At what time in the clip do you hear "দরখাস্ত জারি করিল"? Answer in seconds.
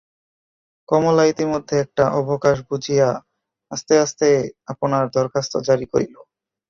5.15-6.15